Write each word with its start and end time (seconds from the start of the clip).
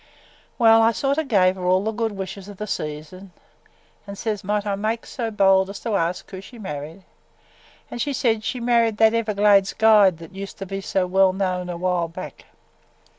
"Well, 0.57 0.81
I 0.81 0.93
sort 0.93 1.19
o' 1.19 1.23
gave 1.23 1.53
her 1.57 1.63
all 1.63 1.83
the 1.83 1.91
good 1.91 2.13
wishes 2.13 2.47
of 2.47 2.57
the 2.57 2.65
season 2.65 3.33
an' 4.07 4.15
says 4.15 4.43
might 4.43 4.65
I 4.65 4.73
make 4.73 5.05
so 5.05 5.29
bold 5.29 5.69
as 5.69 5.79
to 5.81 5.95
ask 5.95 6.27
who 6.31 6.41
she 6.41 6.57
married. 6.57 7.03
An' 7.91 7.99
she 7.99 8.11
says 8.11 8.43
she 8.43 8.59
married 8.59 8.97
that 8.97 9.13
Everglades 9.13 9.73
guide 9.73 10.17
that 10.17 10.33
used 10.33 10.57
to 10.57 10.65
be 10.65 10.81
so 10.81 11.05
well 11.05 11.33
known 11.33 11.69
a 11.69 11.77
while 11.77 12.07
back. 12.07 12.45